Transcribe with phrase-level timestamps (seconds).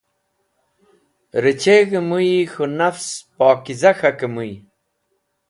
[1.43, 3.07] Rechẽg̃h mũyi k̃hũ nafs
[3.37, 4.51] pokza k̃hakẽ mũy.